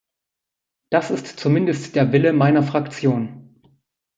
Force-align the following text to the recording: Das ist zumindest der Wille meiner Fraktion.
Das 0.89 1.11
ist 1.11 1.27
zumindest 1.27 1.95
der 1.95 2.11
Wille 2.11 2.33
meiner 2.33 2.63
Fraktion. 2.63 3.55